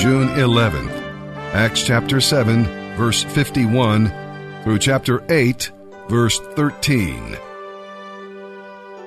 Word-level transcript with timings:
June 0.00 0.28
11th. 0.28 0.96
Acts 1.52 1.82
chapter 1.82 2.22
7, 2.22 2.64
verse 2.96 3.22
51 3.22 4.10
through 4.64 4.78
chapter 4.78 5.22
8, 5.30 5.70
verse 6.08 6.38
13. 6.38 7.36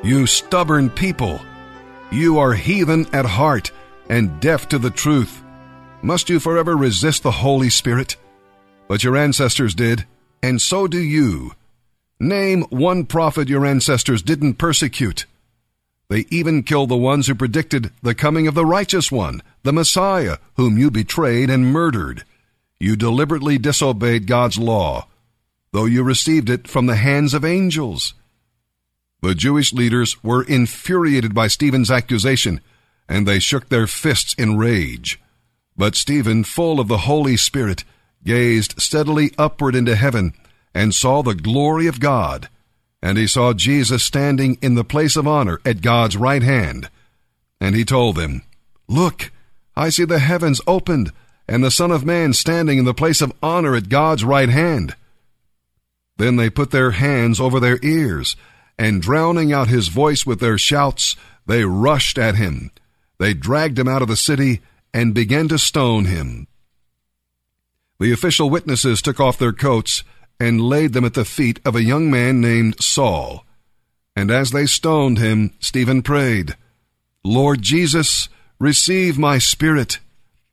You 0.04 0.28
stubborn 0.28 0.92
people! 0.92 1.42
You 2.12 2.38
are 2.38 2.54
heathen 2.54 3.08
at 3.12 3.26
heart 3.26 3.72
and 4.08 4.40
deaf 4.40 4.70
to 4.70 4.78
the 4.78 4.92
truth. 4.92 5.42
Must 6.04 6.30
you 6.30 6.40
forever 6.40 6.78
resist 6.78 7.24
the 7.24 7.32
Holy 7.32 7.72
Spirit? 7.72 8.16
But 8.88 9.04
your 9.04 9.18
ancestors 9.18 9.74
did, 9.74 10.06
and 10.44 10.62
so 10.62 10.88
do 10.88 11.00
you. 11.00 11.54
Name 12.20 12.66
one 12.70 13.08
prophet 13.08 13.50
your 13.50 13.66
ancestors 13.66 14.22
didn't 14.22 14.60
persecute. 14.60 15.26
They 16.10 16.26
even 16.30 16.64
killed 16.64 16.90
the 16.90 16.98
ones 16.98 17.28
who 17.28 17.36
predicted 17.36 17.92
the 18.02 18.16
coming 18.16 18.48
of 18.48 18.54
the 18.54 18.66
righteous 18.66 19.12
one, 19.12 19.42
the 19.64 19.74
Messiah, 19.74 20.38
whom 20.56 20.78
you 20.78 20.92
betrayed 20.92 21.50
and 21.50 21.72
murdered. 21.72 22.24
You 22.80 22.96
deliberately 22.96 23.58
disobeyed 23.58 24.28
God's 24.28 24.58
law, 24.58 25.08
though 25.72 25.86
you 25.86 26.04
received 26.04 26.50
it 26.50 26.68
from 26.68 26.86
the 26.86 26.98
hands 26.98 27.34
of 27.34 27.46
angels. 27.46 28.14
The 29.22 29.34
Jewish 29.34 29.72
leaders 29.72 30.22
were 30.22 30.44
infuriated 30.44 31.34
by 31.34 31.48
Stephen's 31.48 31.90
accusation, 31.90 32.60
and 33.08 33.26
they 33.26 33.40
shook 33.40 33.70
their 33.70 33.88
fists 33.88 34.34
in 34.34 34.58
rage. 34.58 35.20
But 35.78 35.96
Stephen, 35.96 36.44
full 36.44 36.80
of 36.80 36.90
the 36.90 37.00
Holy 37.00 37.38
Spirit, 37.38 37.86
gazed 38.26 38.82
steadily 38.82 39.32
upward 39.38 39.76
into 39.76 39.96
heaven 39.96 40.34
and 40.74 40.94
saw 40.94 41.22
the 41.22 41.36
glory 41.36 41.88
of 41.88 42.00
God. 42.00 42.50
And 43.04 43.18
he 43.18 43.28
saw 43.28 43.52
Jesus 43.52 44.02
standing 44.02 44.58
in 44.62 44.76
the 44.76 44.86
place 44.86 45.18
of 45.18 45.28
honor 45.28 45.60
at 45.66 45.82
God's 45.82 46.16
right 46.16 46.42
hand. 46.42 46.90
And 47.60 47.76
he 47.76 47.84
told 47.84 48.16
them, 48.16 48.44
Look, 48.88 49.30
I 49.76 49.90
see 49.90 50.06
the 50.06 50.20
heavens 50.20 50.62
opened, 50.66 51.12
and 51.46 51.62
the 51.62 51.70
Son 51.70 51.92
of 51.92 52.06
Man 52.06 52.32
standing 52.32 52.78
in 52.78 52.86
the 52.86 52.94
place 52.94 53.20
of 53.22 53.34
honor 53.44 53.76
at 53.76 53.90
God's 53.90 54.24
right 54.24 54.48
hand. 54.48 54.96
Then 56.16 56.38
they 56.38 56.50
put 56.50 56.72
their 56.72 56.92
hands 56.92 57.42
over 57.42 57.60
their 57.60 57.78
ears, 57.84 58.38
and 58.80 59.02
drowning 59.02 59.52
out 59.52 59.68
his 59.68 59.90
voice 59.90 60.26
with 60.26 60.40
their 60.40 60.58
shouts, 60.58 61.18
they 61.46 61.66
rushed 61.66 62.18
at 62.18 62.36
him. 62.36 62.72
They 63.20 63.34
dragged 63.34 63.78
him 63.78 63.90
out 63.90 64.02
of 64.02 64.08
the 64.08 64.16
city 64.16 64.62
and 64.94 65.14
began 65.14 65.50
to 65.50 65.60
stone 65.60 66.06
him. 66.06 66.48
The 68.00 68.14
official 68.14 68.50
witnesses 68.50 69.02
took 69.02 69.20
off 69.20 69.38
their 69.38 69.52
coats 69.52 70.06
and 70.40 70.62
laid 70.62 70.94
them 70.94 71.06
at 71.06 71.14
the 71.14 71.26
feet 71.26 71.60
of 71.66 71.76
a 71.76 71.84
young 71.84 72.10
man 72.10 72.42
named 72.42 72.82
Saul. 72.82 73.46
And 74.16 74.30
as 74.30 74.52
they 74.52 74.66
stoned 74.66 75.18
him, 75.18 75.54
Stephen 75.60 76.02
prayed, 76.02 76.56
Lord 77.24 77.62
Jesus, 77.62 78.30
receive 78.60 79.18
my 79.18 79.38
spirit. 79.38 80.00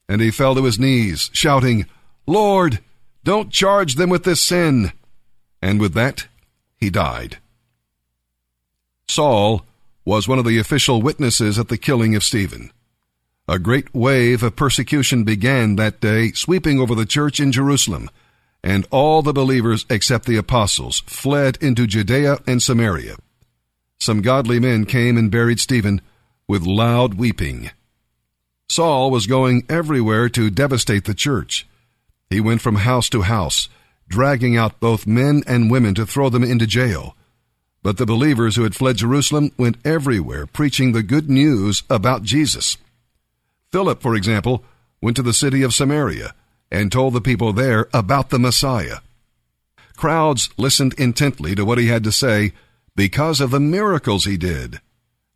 And 0.09 0.21
he 0.21 0.31
fell 0.31 0.55
to 0.55 0.65
his 0.65 0.79
knees, 0.79 1.31
shouting, 1.33 1.87
Lord, 2.27 2.81
don't 3.25 3.51
charge 3.51 3.95
them 3.95 4.11
with 4.11 4.25
this 4.25 4.43
sin. 4.43 4.93
And 5.61 5.81
with 5.81 5.95
that, 5.95 6.27
he 6.77 6.91
died. 6.91 7.39
Saul 9.09 9.65
was 10.05 10.27
one 10.27 10.39
of 10.39 10.45
the 10.45 10.59
official 10.59 11.03
witnesses 11.03 11.59
at 11.59 11.69
the 11.69 11.77
killing 11.77 12.15
of 12.15 12.25
Stephen. 12.25 12.73
A 13.47 13.59
great 13.59 13.93
wave 13.95 14.43
of 14.43 14.57
persecution 14.57 15.25
began 15.25 15.77
that 15.77 16.01
day, 16.01 16.33
sweeping 16.33 16.81
over 16.81 16.95
the 16.95 17.05
church 17.05 17.41
in 17.41 17.53
Jerusalem, 17.53 18.09
and 18.63 18.87
all 18.91 19.23
the 19.23 19.33
believers 19.33 19.87
except 19.89 20.27
the 20.27 20.37
apostles 20.37 21.01
fled 21.07 21.59
into 21.61 21.87
Judea 21.87 22.39
and 22.47 22.63
Samaria. 22.63 23.17
Some 23.99 24.23
godly 24.23 24.59
men 24.59 24.87
came 24.87 25.17
and 25.17 25.31
buried 25.31 25.61
Stephen 25.61 26.01
with 26.49 26.63
loud 26.63 27.15
weeping. 27.15 27.71
Saul 28.69 29.11
was 29.11 29.27
going 29.27 29.65
everywhere 29.69 30.29
to 30.31 30.51
devastate 30.51 31.05
the 31.05 31.15
church. 31.15 31.67
He 32.29 32.41
went 32.41 32.61
from 32.61 32.77
house 32.77 33.09
to 33.11 33.23
house, 33.23 33.69
dragging 34.09 34.57
out 34.57 34.81
both 34.81 35.07
men 35.07 35.43
and 35.47 35.71
women 35.71 35.95
to 35.97 36.07
throw 36.07 36.29
them 36.29 36.45
into 36.45 36.67
jail. 36.67 37.17
But 37.83 37.97
the 37.97 38.07
believers 38.07 38.57
who 38.57 38.63
had 38.63 38.77
fled 38.77 38.97
Jerusalem 38.97 39.53
went 39.57 39.79
everywhere 39.85 40.47
preaching 40.47 40.93
the 40.93 41.03
good 41.03 41.31
news 41.31 41.83
about 41.89 42.23
Jesus. 42.23 42.77
Philip, 43.73 44.03
for 44.03 44.15
example, 44.15 44.65
went 45.01 45.17
to 45.17 45.23
the 45.23 45.33
city 45.33 45.63
of 45.63 45.75
Samaria 45.75 46.35
and 46.71 46.91
told 46.91 47.15
the 47.15 47.21
people 47.21 47.53
there 47.53 47.89
about 47.93 48.31
the 48.31 48.39
Messiah. 48.39 48.99
Crowds 49.97 50.49
listened 50.57 50.95
intently 50.95 51.55
to 51.55 51.65
what 51.65 51.79
he 51.79 51.89
had 51.89 52.05
to 52.05 52.13
say 52.13 52.53
because 52.97 53.41
of 53.41 53.51
the 53.51 53.61
miracles 53.61 54.25
he 54.25 54.37
did. 54.37 54.81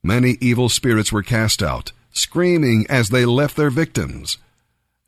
Many 0.03 0.37
evil 0.41 0.69
spirits 0.69 1.13
were 1.13 1.23
cast 1.23 1.63
out, 1.63 1.93
screaming 2.13 2.87
as 2.89 3.09
they 3.09 3.25
left 3.25 3.57
their 3.57 3.71
victims, 3.71 4.39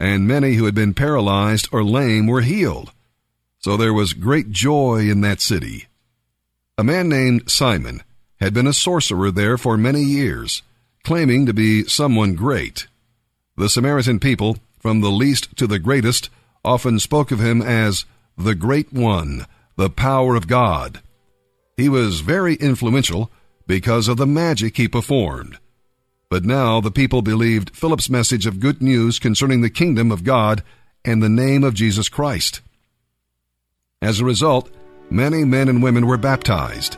and 0.00 0.26
many 0.26 0.54
who 0.54 0.64
had 0.64 0.74
been 0.74 0.94
paralyzed 0.94 1.68
or 1.72 1.84
lame 1.84 2.26
were 2.26 2.42
healed. 2.42 2.92
So 3.58 3.76
there 3.76 3.94
was 3.94 4.12
great 4.12 4.50
joy 4.50 5.08
in 5.10 5.22
that 5.22 5.40
city. 5.40 5.86
A 6.78 6.84
man 6.84 7.08
named 7.08 7.50
Simon 7.50 8.02
had 8.40 8.52
been 8.52 8.66
a 8.66 8.72
sorcerer 8.72 9.30
there 9.30 9.56
for 9.56 9.76
many 9.76 10.02
years, 10.02 10.62
claiming 11.04 11.46
to 11.46 11.54
be 11.54 11.84
someone 11.84 12.34
great. 12.34 12.86
The 13.56 13.70
Samaritan 13.70 14.20
people, 14.20 14.58
from 14.86 15.00
the 15.00 15.10
least 15.10 15.56
to 15.56 15.66
the 15.66 15.80
greatest, 15.80 16.30
often 16.64 17.00
spoke 17.00 17.32
of 17.32 17.40
him 17.40 17.60
as 17.60 18.04
the 18.38 18.54
Great 18.54 18.92
One, 18.92 19.44
the 19.74 19.90
power 19.90 20.36
of 20.36 20.46
God. 20.46 21.02
He 21.76 21.88
was 21.88 22.20
very 22.20 22.54
influential 22.54 23.32
because 23.66 24.06
of 24.06 24.16
the 24.16 24.28
magic 24.28 24.76
he 24.76 24.86
performed. 24.86 25.58
But 26.30 26.44
now 26.44 26.80
the 26.80 26.92
people 26.92 27.20
believed 27.20 27.74
Philip's 27.74 28.08
message 28.08 28.46
of 28.46 28.60
good 28.60 28.80
news 28.80 29.18
concerning 29.18 29.60
the 29.60 29.70
kingdom 29.70 30.12
of 30.12 30.22
God 30.22 30.62
and 31.04 31.20
the 31.20 31.28
name 31.28 31.64
of 31.64 31.74
Jesus 31.74 32.08
Christ. 32.08 32.60
As 34.00 34.20
a 34.20 34.24
result, 34.24 34.70
many 35.10 35.44
men 35.44 35.68
and 35.68 35.82
women 35.82 36.06
were 36.06 36.16
baptized. 36.16 36.96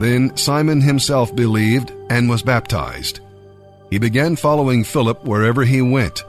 Then 0.00 0.36
Simon 0.36 0.80
himself 0.80 1.36
believed 1.36 1.92
and 2.10 2.28
was 2.28 2.42
baptized. 2.42 3.20
He 3.90 4.00
began 4.00 4.34
following 4.34 4.82
Philip 4.82 5.24
wherever 5.24 5.62
he 5.62 5.80
went, 5.80 6.24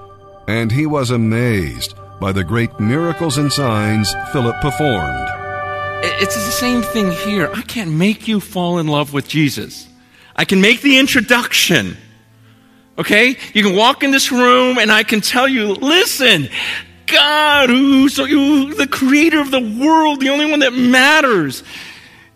and 0.50 0.72
he 0.72 0.88
was 0.88 1.12
amazed 1.12 1.94
by 2.20 2.32
the 2.32 2.44
great 2.44 2.80
miracles 2.80 3.38
and 3.38 3.54
signs 3.54 4.16
Philip 4.32 4.60
performed. 4.62 5.30
It's 6.02 6.34
the 6.34 6.52
same 6.52 6.82
thing 6.82 7.12
here. 7.12 7.52
I 7.54 7.62
can't 7.62 7.92
make 7.92 8.28
you 8.28 8.40
fall 8.40 8.80
in 8.80 8.88
love 8.88 9.14
with 9.14 9.28
Jesus. 9.28 9.88
I 10.36 10.46
can 10.46 10.60
make 10.60 10.82
the 10.82 10.98
introduction. 10.98 11.98
Okay? 12.98 13.38
You 13.54 13.62
can 13.62 13.76
walk 13.76 14.02
in 14.02 14.10
this 14.10 14.32
room 14.32 14.80
and 14.80 14.92
I 14.92 15.04
can 15.04 15.22
tell 15.22 15.48
you, 15.48 15.74
listen, 15.74 16.50
God, 17.06 17.70
who's 17.70 18.16
the 18.16 18.88
creator 18.90 19.40
of 19.40 19.52
the 19.52 19.78
world, 19.80 20.20
the 20.20 20.30
only 20.30 20.50
one 20.50 20.62
that 20.62 20.74
matters, 20.74 21.64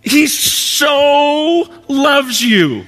He 0.03 0.27
so 0.27 1.67
loves 1.87 2.43
you. 2.43 2.85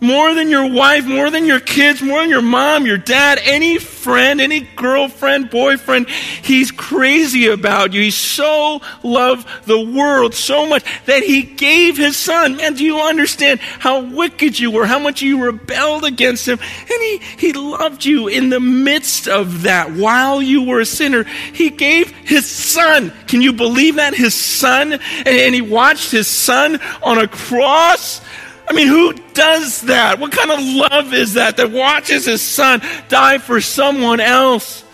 More 0.00 0.32
than 0.32 0.48
your 0.48 0.70
wife, 0.70 1.06
more 1.06 1.28
than 1.28 1.44
your 1.44 1.58
kids, 1.58 2.00
more 2.00 2.20
than 2.20 2.30
your 2.30 2.40
mom, 2.40 2.86
your 2.86 2.98
dad, 2.98 3.40
any 3.42 3.78
friend, 3.78 4.40
any 4.40 4.60
girlfriend, 4.60 5.50
boyfriend. 5.50 6.08
He's 6.08 6.70
crazy 6.70 7.48
about 7.48 7.92
you. 7.92 8.02
He 8.02 8.12
so 8.12 8.80
loved 9.02 9.48
the 9.66 9.80
world 9.80 10.34
so 10.34 10.68
much 10.68 10.84
that 11.06 11.24
he 11.24 11.42
gave 11.42 11.96
his 11.96 12.16
son. 12.16 12.56
Man, 12.56 12.74
do 12.74 12.84
you 12.84 13.00
understand 13.00 13.58
how 13.58 14.00
wicked 14.00 14.56
you 14.56 14.70
were, 14.70 14.86
how 14.86 15.00
much 15.00 15.20
you 15.20 15.42
rebelled 15.42 16.04
against 16.04 16.46
him? 16.46 16.60
And 16.60 17.02
he, 17.02 17.18
he 17.36 17.52
loved 17.52 18.04
you 18.04 18.28
in 18.28 18.50
the 18.50 18.60
midst 18.60 19.26
of 19.26 19.62
that 19.62 19.90
while 19.90 20.40
you 20.40 20.62
were 20.62 20.80
a 20.80 20.86
sinner. 20.86 21.24
He 21.24 21.70
gave 21.70 22.10
his 22.18 22.48
son. 22.48 23.12
Can 23.26 23.42
you 23.42 23.52
believe 23.52 23.96
that? 23.96 24.14
His 24.14 24.34
son. 24.34 24.92
And, 24.92 25.26
and 25.26 25.54
he 25.56 25.60
watched 25.60 26.12
his 26.12 26.28
son 26.28 26.80
on 27.02 27.18
a 27.18 27.26
cross 27.26 28.20
I 28.68 28.74
mean, 28.74 28.88
who 28.88 29.14
does 29.32 29.82
that? 29.82 30.18
What 30.18 30.32
kind 30.32 30.50
of 30.50 30.60
love 30.60 31.14
is 31.14 31.34
that 31.34 31.56
that 31.56 31.70
watches 31.70 32.26
his 32.26 32.42
son 32.42 32.82
die 33.08 33.38
for 33.38 33.60
someone 33.60 34.20
else? 34.20 34.84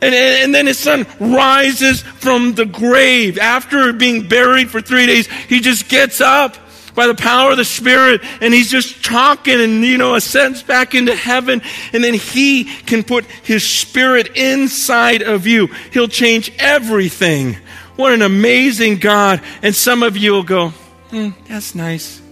And, 0.00 0.14
and, 0.14 0.54
then 0.54 0.66
his 0.66 0.78
son 0.78 1.06
rises 1.18 2.02
from 2.02 2.54
the 2.54 2.64
grave. 2.64 3.36
After 3.38 3.92
being 3.92 4.28
buried 4.28 4.70
for 4.70 4.80
three 4.80 5.06
days, 5.06 5.26
he 5.26 5.60
just 5.60 5.88
gets 5.88 6.20
up 6.20 6.56
by 6.94 7.08
the 7.08 7.14
power 7.14 7.50
of 7.50 7.56
the 7.56 7.64
Spirit 7.64 8.20
and 8.40 8.54
he's 8.54 8.70
just 8.70 9.04
talking 9.04 9.60
and, 9.60 9.84
you 9.84 9.98
know, 9.98 10.14
ascends 10.14 10.62
back 10.62 10.94
into 10.94 11.16
heaven. 11.16 11.62
And 11.92 12.04
then 12.04 12.14
he 12.14 12.64
can 12.64 13.02
put 13.02 13.24
his 13.24 13.66
Spirit 13.66 14.36
inside 14.36 15.22
of 15.22 15.48
you. 15.48 15.66
He'll 15.92 16.08
change 16.08 16.52
everything. 16.58 17.56
What 17.96 18.12
an 18.12 18.22
amazing 18.22 18.98
God. 18.98 19.42
And 19.62 19.74
some 19.74 20.04
of 20.04 20.16
you 20.16 20.32
will 20.32 20.44
go, 20.44 20.68
hmm, 21.10 21.30
that's 21.48 21.74
nice. 21.74 22.22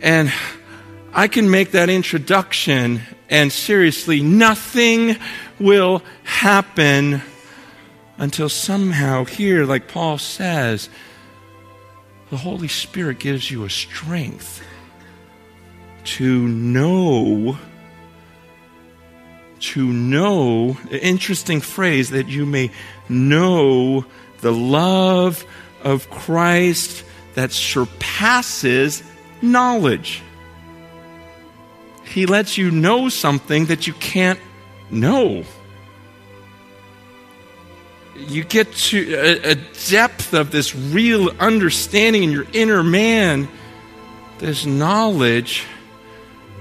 And 0.00 0.32
I 1.12 1.28
can 1.28 1.50
make 1.50 1.72
that 1.72 1.88
introduction, 1.88 3.00
and 3.30 3.52
seriously, 3.52 4.22
nothing 4.22 5.16
will 5.58 6.02
happen 6.24 7.22
until 8.18 8.48
somehow, 8.48 9.24
here, 9.24 9.64
like 9.64 9.88
Paul 9.88 10.18
says, 10.18 10.88
the 12.30 12.36
Holy 12.36 12.68
Spirit 12.68 13.18
gives 13.18 13.50
you 13.50 13.64
a 13.64 13.70
strength 13.70 14.62
to 16.04 16.48
know 16.48 17.58
to 19.58 19.86
know, 19.86 20.76
interesting 20.90 21.60
phrase, 21.60 22.10
that 22.10 22.28
you 22.28 22.44
may 22.44 22.70
know 23.08 24.04
the 24.40 24.52
love 24.52 25.44
of 25.82 26.10
Christ 26.10 27.04
that 27.34 27.52
surpasses 27.52 29.02
knowledge. 29.42 30.22
He 32.04 32.26
lets 32.26 32.56
you 32.56 32.70
know 32.70 33.08
something 33.08 33.66
that 33.66 33.86
you 33.86 33.92
can't 33.94 34.38
know. 34.90 35.44
You 38.16 38.44
get 38.44 38.72
to 38.72 39.14
a, 39.14 39.50
a 39.50 39.54
depth 39.88 40.32
of 40.32 40.50
this 40.50 40.74
real 40.74 41.30
understanding 41.38 42.22
in 42.22 42.30
your 42.30 42.46
inner 42.52 42.82
man, 42.82 43.48
this 44.38 44.64
knowledge 44.64 45.64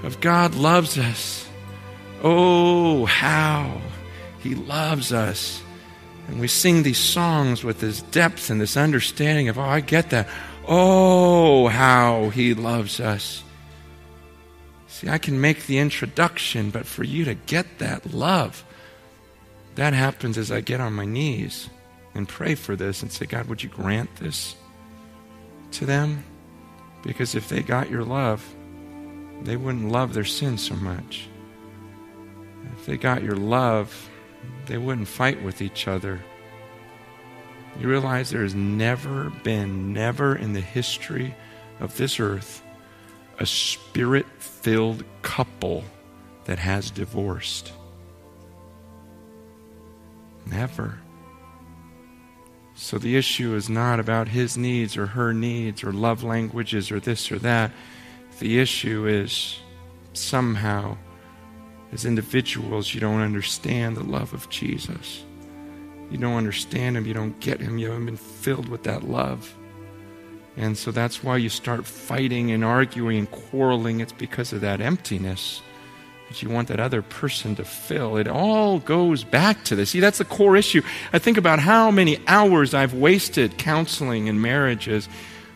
of 0.04 0.20
God 0.20 0.56
loves 0.56 0.98
us. 0.98 1.48
Oh, 2.22 3.06
how 3.06 3.82
He 4.40 4.56
loves 4.56 5.14
us. 5.14 5.62
And 6.28 6.40
we 6.40 6.48
sing 6.48 6.84
these 6.84 6.98
songs 6.98 7.64
with 7.64 7.80
this 7.80 8.02
depth 8.02 8.50
and 8.50 8.60
this 8.60 8.76
understanding 8.78 9.48
of, 9.48 9.60
oh, 9.60 9.62
I 9.62 9.80
get 9.80 10.10
that. 10.10 10.28
Oh, 10.68 11.68
how 11.68 12.30
He 12.30 12.54
loves 12.54 13.00
us. 13.00 13.44
See, 14.88 15.10
I 15.10 15.18
can 15.18 15.42
make 15.42 15.66
the 15.66 15.78
introduction, 15.78 16.70
but 16.70 16.86
for 16.86 17.04
you 17.04 17.26
to 17.26 17.34
get 17.34 17.80
that 17.80 18.14
love, 18.14 18.64
that 19.76 19.94
happens 19.94 20.38
as 20.38 20.52
I 20.52 20.62
get 20.62 20.80
on 20.80 20.94
my 20.94 21.06
knees 21.06 21.70
and 22.14 22.28
pray 22.28 22.56
for 22.56 22.76
this 22.76 23.02
and 23.02 23.12
say, 23.12 23.26
God, 23.26 23.48
would 23.48 23.62
you 23.62 23.70
grant 23.70 24.16
this 24.16 24.56
to 25.72 25.86
them? 25.86 26.24
Because 27.04 27.36
if 27.36 27.50
they 27.50 27.62
got 27.62 27.90
your 27.90 28.04
love, 28.04 28.44
they 29.44 29.58
wouldn't 29.58 29.92
love 29.92 30.14
their 30.14 30.24
sin 30.24 30.58
so 30.58 30.76
much. 30.76 31.28
If 32.78 32.86
they 32.86 32.98
got 32.98 33.22
your 33.22 33.36
love, 33.36 34.10
they 34.66 34.78
wouldn't 34.78 35.08
fight 35.08 35.44
with 35.44 35.62
each 35.62 35.88
other. 35.88 36.22
You 37.80 37.90
realize 37.90 38.30
there 38.30 38.44
has 38.44 38.56
never 38.56 39.30
been, 39.44 39.94
never 39.94 40.36
in 40.36 40.54
the 40.54 40.62
history 40.62 41.36
of 41.80 41.98
this 41.98 42.20
earth, 42.20 42.64
a 43.40 43.46
spirit 43.46 44.26
filled 44.40 45.04
couple 45.22 45.84
that 46.46 46.60
has 46.60 46.90
divorced. 46.90 47.74
Never. 50.46 51.00
So 52.76 52.98
the 52.98 53.16
issue 53.18 53.56
is 53.56 53.70
not 53.70 54.00
about 54.00 54.28
his 54.28 54.58
needs 54.58 54.96
or 54.98 55.08
her 55.08 55.34
needs 55.34 55.84
or 55.84 55.92
love 55.92 56.24
languages 56.24 56.92
or 56.92 57.00
this 57.00 57.32
or 57.32 57.40
that. 57.40 57.72
The 58.40 58.60
issue 58.60 59.08
is 59.08 59.60
somehow, 60.14 60.98
as 61.92 62.06
individuals, 62.06 62.94
you 62.94 63.00
don't 63.00 63.22
understand 63.22 63.96
the 63.96 64.04
love 64.04 64.34
of 64.34 64.50
Jesus. 64.50 65.24
You 66.10 66.18
don't 66.18 66.36
understand 66.36 66.98
him. 66.98 67.06
You 67.06 67.14
don't 67.14 67.40
get 67.40 67.60
him. 67.60 67.78
You 67.78 67.90
haven't 67.90 68.06
been 68.06 68.18
filled 68.18 68.70
with 68.70 68.84
that 68.84 69.04
love. 69.04 69.56
And 70.58 70.78
so 70.78 70.92
that's 70.92 71.24
why 71.24 71.38
you 71.38 71.50
start 71.50 71.86
fighting 71.86 72.52
and 72.52 72.64
arguing 72.64 73.20
and 73.20 73.32
quarreling. 73.32 74.00
It's 74.00 74.14
because 74.14 74.54
of 74.54 74.62
that 74.62 74.80
emptiness 74.80 75.62
that 76.30 76.42
you 76.42 76.50
want 76.50 76.70
that 76.70 76.80
other 76.80 77.02
person 77.02 77.56
to 77.56 77.66
fill. 77.66 78.18
It 78.18 78.28
all 78.28 78.80
goes 78.80 79.24
back 79.24 79.64
to 79.66 79.76
this. 79.76 79.92
See, 79.92 80.00
that's 80.00 80.18
the 80.18 80.26
core 80.26 80.56
issue. 80.56 80.82
I 81.12 81.20
think 81.20 81.38
about 81.38 81.60
how 81.60 81.92
many 81.92 82.20
hours 82.28 82.74
I've 82.74 82.94
wasted 82.94 83.58
counseling 83.58 84.28
in 84.28 84.42
marriages 84.42 85.10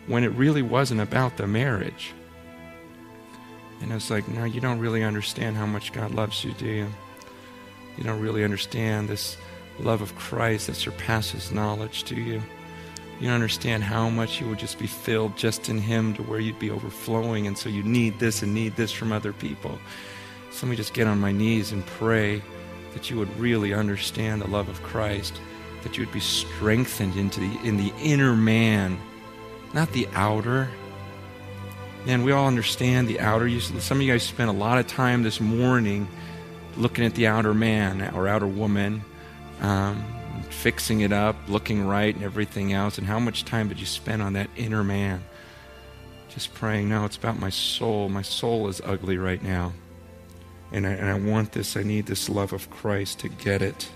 when 0.08 0.24
it 0.24 0.30
really 0.30 0.62
wasn't 0.62 1.02
about 1.02 1.38
the 1.38 1.48
marriage. 1.48 2.14
And 3.82 3.92
it's 3.94 4.10
like, 4.10 4.28
no, 4.28 4.44
you 4.44 4.60
don't 4.60 4.80
really 4.80 5.04
understand 5.04 5.56
how 5.56 5.66
much 5.66 5.94
God 5.94 6.14
loves 6.14 6.44
you, 6.44 6.52
do 6.54 6.66
you? 6.66 6.88
You 7.98 8.04
don't 8.04 8.20
really 8.20 8.44
understand 8.44 9.08
this 9.08 9.38
love 9.84 10.02
of 10.02 10.16
Christ 10.16 10.68
that 10.68 10.76
surpasses 10.76 11.52
knowledge, 11.52 12.04
do 12.04 12.16
you? 12.16 12.42
You 13.20 13.28
don't 13.28 13.36
understand 13.36 13.84
how 13.84 14.10
much 14.10 14.40
you 14.40 14.48
would 14.48 14.60
just 14.60 14.80
be 14.80 14.88
filled 14.88 15.36
just 15.36 15.68
in 15.68 15.78
Him 15.78 16.14
to 16.16 16.24
where 16.24 16.40
you'd 16.40 16.60
be 16.60 16.72
overflowing, 16.72 17.48
and 17.48 17.58
so 17.58 17.68
you 17.68 17.84
need 17.84 18.20
this 18.20 18.42
and 18.42 18.54
need 18.54 18.76
this 18.78 18.92
from 18.92 19.12
other 19.12 19.34
people. 19.34 19.78
So 20.52 20.66
let 20.66 20.72
me 20.72 20.78
just 20.78 20.94
get 20.94 21.08
on 21.08 21.20
my 21.20 21.32
knees 21.32 21.72
and 21.72 21.86
pray 21.86 22.42
that 22.94 23.10
you 23.10 23.18
would 23.18 23.40
really 23.40 23.74
understand 23.74 24.42
the 24.42 24.48
love 24.48 24.70
of 24.70 24.82
Christ, 24.84 25.40
that 25.84 25.98
you 25.98 26.06
would 26.06 26.14
be 26.14 26.20
strengthened 26.20 27.16
into 27.16 27.40
the 27.42 27.60
in 27.64 27.78
the 27.78 27.94
inner 28.02 28.36
man, 28.36 28.98
not 29.74 29.92
the 29.92 30.08
outer. 30.14 30.70
Man, 32.06 32.24
we 32.24 32.32
all 32.32 32.48
understand 32.48 33.10
the 33.10 33.20
outer. 33.20 33.50
some 33.60 33.98
of 33.98 34.02
you 34.02 34.12
guys 34.12 34.24
spent 34.24 34.50
a 34.50 34.54
lot 34.54 34.78
of 34.78 34.88
time 34.88 35.24
this 35.24 35.42
morning 35.42 36.08
looking 36.78 37.04
at 37.04 37.14
the 37.16 37.28
outer 37.28 37.54
man 37.54 38.14
or 38.16 38.28
outer 38.28 38.48
woman. 38.48 39.04
Um, 39.62 40.06
fixing 40.50 41.02
it 41.02 41.12
up, 41.12 41.36
looking 41.48 41.86
right, 41.86 42.14
and 42.14 42.24
everything 42.24 42.74
else. 42.74 42.98
And 42.98 43.08
how 43.08 43.20
much 43.20 43.46
time 43.46 43.68
did 43.70 43.80
you 43.80 43.86
spend 43.86 44.22
on 44.22 44.34
that 44.34 44.50
inner 44.56 44.84
man? 44.84 45.24
Just 46.30 46.54
praying, 46.54 46.90
no, 46.90 47.06
it's 47.06 47.18
about 47.18 47.40
my 47.40 47.50
soul. 47.50 48.10
My 48.10 48.22
soul 48.22 48.68
is 48.68 48.82
ugly 48.86 49.18
right 49.18 49.42
now. 49.42 49.74
And 50.72 50.86
I, 50.86 50.92
and 50.92 51.10
I 51.10 51.16
want 51.16 51.52
this, 51.54 51.76
I 51.76 51.84
need 51.84 52.06
this 52.06 52.30
love 52.30 52.54
of 52.54 52.70
Christ 52.70 53.20
to 53.20 53.30
get 53.30 53.62
it. 53.62 53.90